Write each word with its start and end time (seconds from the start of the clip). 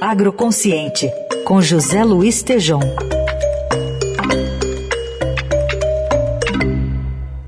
Agroconsciente, 0.00 1.10
com 1.44 1.62
José 1.62 2.04
Luiz 2.04 2.42
Tejom. 2.42 2.80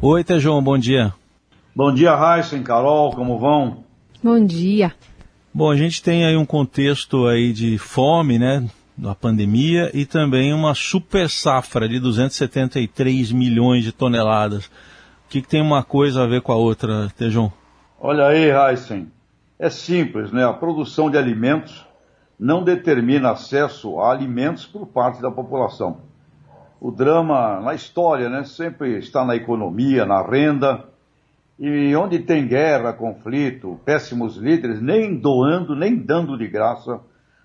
Oi, 0.00 0.24
Tejom, 0.24 0.62
bom 0.62 0.78
dia. 0.78 1.12
Bom 1.74 1.92
dia, 1.92 2.14
Raíssa 2.14 2.56
e 2.56 2.62
Carol, 2.62 3.12
como 3.12 3.38
vão? 3.38 3.84
Bom 4.22 4.44
dia. 4.44 4.94
Bom, 5.52 5.70
a 5.70 5.76
gente 5.76 6.02
tem 6.02 6.24
aí 6.24 6.36
um 6.36 6.46
contexto 6.46 7.26
aí 7.26 7.52
de 7.52 7.78
fome, 7.78 8.38
né, 8.38 8.68
da 8.96 9.14
pandemia 9.14 9.90
e 9.92 10.04
também 10.04 10.52
uma 10.52 10.74
super 10.74 11.30
safra 11.30 11.88
de 11.88 12.00
273 12.00 13.32
milhões 13.32 13.84
de 13.84 13.92
toneladas. 13.92 14.66
O 14.66 15.28
que, 15.28 15.42
que 15.42 15.48
tem 15.48 15.60
uma 15.60 15.82
coisa 15.82 16.24
a 16.24 16.26
ver 16.26 16.40
com 16.40 16.52
a 16.52 16.56
outra, 16.56 17.08
Tejão? 17.16 17.52
Olha 18.00 18.26
aí, 18.26 18.50
Heisen. 18.50 19.10
É 19.58 19.70
simples, 19.70 20.30
né? 20.32 20.44
A 20.44 20.52
produção 20.52 21.10
de 21.10 21.16
alimentos 21.16 21.85
não 22.38 22.62
determina 22.62 23.30
acesso 23.30 23.98
a 24.00 24.12
alimentos 24.12 24.66
por 24.66 24.86
parte 24.86 25.22
da 25.22 25.30
população. 25.30 25.98
O 26.80 26.90
drama 26.90 27.60
na 27.60 27.74
história, 27.74 28.28
né, 28.28 28.44
sempre 28.44 28.98
está 28.98 29.24
na 29.24 29.34
economia, 29.34 30.04
na 30.04 30.22
renda, 30.22 30.84
e 31.58 31.96
onde 31.96 32.18
tem 32.18 32.46
guerra, 32.46 32.92
conflito, 32.92 33.80
péssimos 33.84 34.36
líderes, 34.36 34.80
nem 34.80 35.16
doando, 35.16 35.74
nem 35.74 35.96
dando 35.96 36.36
de 36.36 36.46
graça, 36.46 37.00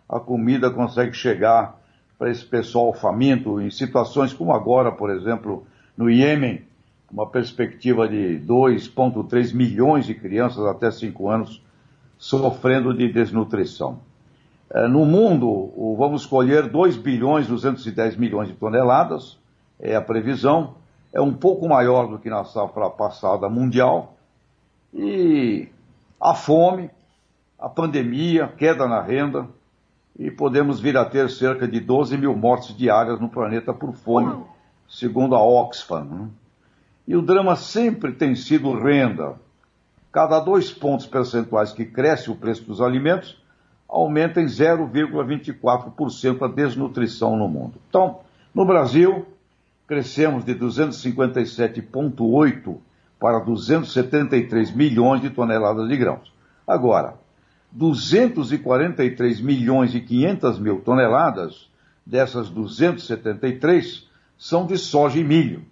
a 0.09 0.19
comida 0.19 0.69
consegue 0.69 1.13
chegar 1.13 1.79
para 2.19 2.29
esse 2.29 2.45
pessoal 2.45 2.93
faminto, 2.93 3.61
em 3.61 3.71
situações 3.71 4.33
como 4.33 4.53
agora, 4.53 4.91
por 4.91 5.09
exemplo, 5.09 5.65
no 5.97 6.09
Iêmen, 6.09 6.61
uma 7.09 7.27
perspectiva 7.27 8.07
de 8.07 8.39
2,3 8.45 9.53
milhões 9.53 10.05
de 10.05 10.13
crianças 10.13 10.65
até 10.65 10.91
5 10.91 11.29
anos 11.29 11.63
sofrendo 12.17 12.93
de 12.93 13.11
desnutrição. 13.11 13.99
É, 14.73 14.87
no 14.87 15.05
mundo, 15.05 15.95
vamos 15.97 16.25
colher 16.25 16.69
2 16.69 16.95
bilhões 16.95 17.45
210 17.45 18.15
milhões 18.15 18.47
de 18.47 18.53
toneladas, 18.53 19.37
é 19.77 19.95
a 19.95 20.01
previsão, 20.01 20.75
é 21.11 21.19
um 21.19 21.33
pouco 21.33 21.67
maior 21.67 22.07
do 22.07 22.17
que 22.17 22.29
na 22.29 22.45
safra 22.45 22.89
passada 22.89 23.49
mundial, 23.49 24.15
e 24.93 25.67
a 26.19 26.33
fome, 26.33 26.89
a 27.59 27.67
pandemia, 27.67 28.47
queda 28.47 28.87
na 28.87 29.01
renda, 29.01 29.45
e 30.17 30.31
podemos 30.31 30.79
vir 30.79 30.95
a 30.95 31.03
ter 31.03 31.29
cerca 31.29 31.67
de 31.67 31.79
12 31.79 32.17
mil 32.17 32.35
mortes 32.35 32.75
diárias 32.75 33.19
no 33.19 33.27
planeta 33.27 33.73
por 33.73 33.93
fome, 33.93 34.41
segundo 34.87 35.35
a 35.35 35.43
Oxfam. 35.43 36.05
Né? 36.05 36.29
E 37.07 37.15
o 37.15 37.21
drama 37.21 37.55
sempre 37.57 38.13
tem 38.13 38.35
sido 38.35 38.73
renda. 38.73 39.35
Cada 40.11 40.39
dois 40.39 40.71
pontos 40.71 41.05
percentuais 41.05 41.73
que 41.73 41.85
cresce 41.85 42.29
o 42.29 42.35
preço 42.35 42.63
dos 42.63 42.81
alimentos, 42.81 43.41
aumenta 43.91 44.41
em 44.41 44.45
0,24% 44.45 46.43
a 46.43 46.47
desnutrição 46.47 47.35
no 47.35 47.49
mundo. 47.49 47.73
Então, 47.89 48.21
no 48.55 48.65
Brasil, 48.65 49.27
crescemos 49.85 50.45
de 50.45 50.55
257,8 50.55 52.77
para 53.19 53.39
273 53.39 54.71
milhões 54.71 55.21
de 55.21 55.29
toneladas 55.29 55.89
de 55.89 55.97
grãos. 55.97 56.31
Agora, 56.65 57.15
243 57.71 59.41
milhões 59.41 59.93
e 59.93 59.99
500 59.99 60.57
mil 60.59 60.79
toneladas 60.79 61.69
dessas 62.05 62.49
273 62.49 64.07
são 64.37 64.65
de 64.65 64.77
soja 64.77 65.19
e 65.19 65.23
milho. 65.23 65.63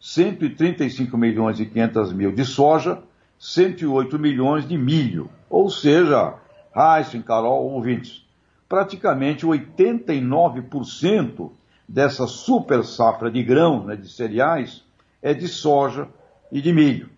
135 0.00 1.14
milhões 1.16 1.58
e 1.60 1.66
500 1.66 2.12
mil 2.12 2.32
de 2.32 2.44
soja, 2.44 3.00
108 3.38 4.18
milhões 4.18 4.66
de 4.66 4.76
milho. 4.76 5.30
Ou 5.48 5.70
seja, 5.70 6.34
Heisen, 6.74 7.22
Carol, 7.22 7.70
ouvintes, 7.70 8.26
praticamente 8.68 9.46
89% 9.46 11.50
dessa 11.88 12.26
super 12.26 12.84
safra 12.84 13.30
de 13.30 13.42
grão, 13.42 13.84
né, 13.84 13.96
de 13.96 14.08
cereais, 14.08 14.84
é 15.20 15.34
de 15.34 15.48
soja 15.48 16.08
e 16.50 16.60
de 16.60 16.72
milho. 16.72 17.10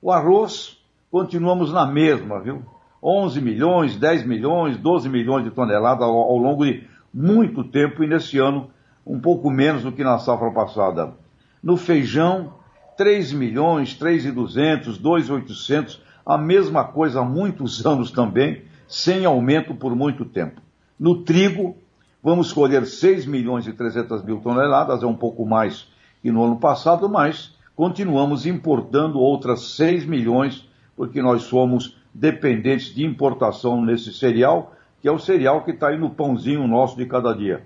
O 0.00 0.12
arroz, 0.12 0.78
continuamos 1.10 1.72
na 1.72 1.84
mesma, 1.84 2.40
viu? 2.40 2.62
11 3.02 3.40
milhões, 3.40 3.96
10 3.96 4.24
milhões, 4.24 4.76
12 4.76 5.08
milhões 5.08 5.44
de 5.44 5.50
toneladas 5.50 6.02
ao, 6.02 6.14
ao 6.14 6.36
longo 6.36 6.64
de 6.64 6.84
muito 7.12 7.64
tempo 7.64 8.02
e 8.02 8.06
nesse 8.06 8.38
ano 8.38 8.70
um 9.06 9.18
pouco 9.18 9.50
menos 9.50 9.82
do 9.82 9.92
que 9.92 10.04
na 10.04 10.18
safra 10.18 10.50
passada. 10.50 11.14
No 11.62 11.76
feijão, 11.76 12.54
3 12.96 13.32
milhões, 13.32 13.94
3,200, 13.94 14.98
2,800, 14.98 16.02
a 16.26 16.36
mesma 16.36 16.84
coisa 16.84 17.20
há 17.20 17.24
muitos 17.24 17.84
anos 17.86 18.10
também, 18.10 18.62
sem 18.88 19.26
aumento 19.26 19.74
por 19.74 19.94
muito 19.94 20.24
tempo. 20.24 20.60
No 20.98 21.22
trigo, 21.22 21.76
vamos 22.22 22.52
colher 22.52 22.86
6 22.86 23.26
milhões 23.26 23.66
e 23.66 23.72
300 23.72 24.24
mil 24.24 24.40
toneladas, 24.40 25.02
é 25.02 25.06
um 25.06 25.14
pouco 25.14 25.44
mais 25.46 25.86
que 26.22 26.32
no 26.32 26.42
ano 26.42 26.56
passado, 26.58 27.08
mas 27.08 27.54
continuamos 27.76 28.46
importando 28.46 29.20
outras 29.20 29.76
6 29.76 30.06
milhões, 30.06 30.66
porque 30.96 31.22
nós 31.22 31.42
somos 31.42 31.96
dependentes 32.12 32.92
de 32.92 33.04
importação 33.04 33.84
nesse 33.84 34.12
cereal, 34.12 34.72
que 35.00 35.06
é 35.06 35.12
o 35.12 35.18
cereal 35.18 35.62
que 35.62 35.70
está 35.70 35.88
aí 35.88 35.98
no 35.98 36.10
pãozinho 36.10 36.66
nosso 36.66 36.96
de 36.96 37.06
cada 37.06 37.32
dia. 37.32 37.64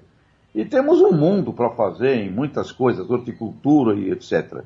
E 0.55 0.67
temos 0.67 1.01
um 1.01 1.13
mundo 1.13 1.53
para 1.53 1.71
fazer 1.71 2.17
em 2.17 2.31
muitas 2.31 2.71
coisas, 2.71 3.09
horticultura 3.09 3.95
e 3.95 4.11
etc. 4.11 4.63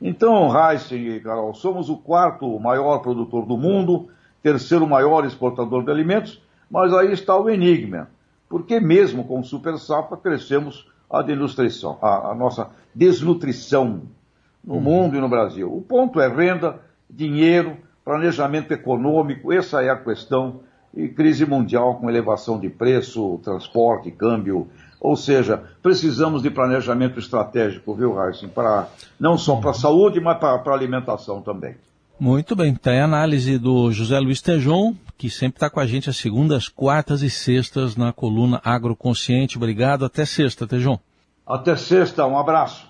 Então, 0.00 0.50
Heisen 0.56 1.08
e 1.08 1.20
Carol, 1.20 1.54
somos 1.54 1.90
o 1.90 1.96
quarto 1.96 2.58
maior 2.58 2.98
produtor 3.00 3.44
do 3.44 3.58
mundo, 3.58 4.08
terceiro 4.46 4.86
maior 4.86 5.24
exportador 5.24 5.82
de 5.82 5.90
alimentos, 5.90 6.40
mas 6.70 6.94
aí 6.94 7.12
está 7.12 7.36
o 7.36 7.50
enigma. 7.50 8.08
Porque 8.48 8.78
mesmo 8.78 9.24
com 9.24 9.42
super 9.42 9.76
safra 9.76 10.16
crescemos 10.16 10.88
a 11.10 11.20
desnutrição, 11.20 11.98
a, 12.00 12.30
a 12.30 12.34
nossa 12.36 12.70
desnutrição 12.94 14.02
no 14.64 14.74
uhum. 14.74 14.80
mundo 14.80 15.16
e 15.16 15.20
no 15.20 15.28
Brasil. 15.28 15.68
O 15.74 15.82
ponto 15.82 16.20
é 16.20 16.28
renda, 16.28 16.78
dinheiro, 17.10 17.76
planejamento 18.04 18.70
econômico, 18.70 19.52
essa 19.52 19.82
é 19.82 19.90
a 19.90 19.96
questão, 19.96 20.60
e 20.94 21.08
crise 21.08 21.44
mundial 21.44 21.96
com 21.96 22.08
elevação 22.08 22.56
de 22.56 22.70
preço, 22.70 23.40
transporte, 23.42 24.12
câmbio, 24.12 24.68
ou 25.00 25.16
seja, 25.16 25.60
precisamos 25.82 26.40
de 26.40 26.50
planejamento 26.50 27.18
estratégico, 27.18 27.94
viu, 27.94 28.14
Raíssa, 28.14 28.46
para 28.46 28.88
não 29.18 29.36
só 29.36 29.56
para 29.56 29.72
a 29.72 29.74
saúde, 29.74 30.20
mas 30.20 30.38
para 30.38 30.62
a 30.64 30.72
alimentação 30.72 31.42
também. 31.42 31.74
Muito 32.18 32.56
bem, 32.56 32.74
tem 32.74 33.00
a 33.00 33.04
análise 33.04 33.58
do 33.58 33.92
José 33.92 34.18
Luiz 34.18 34.40
Tejon, 34.40 34.94
que 35.18 35.28
sempre 35.28 35.58
está 35.58 35.68
com 35.68 35.80
a 35.80 35.86
gente 35.86 36.08
às 36.08 36.16
segundas, 36.16 36.66
quartas 36.66 37.20
e 37.20 37.28
sextas 37.28 37.94
na 37.94 38.10
coluna 38.12 38.60
Agroconsciente. 38.64 39.58
Obrigado, 39.58 40.04
até 40.04 40.24
sexta, 40.24 40.66
Tejon. 40.66 40.98
Até 41.46 41.76
sexta, 41.76 42.26
um 42.26 42.38
abraço. 42.38 42.85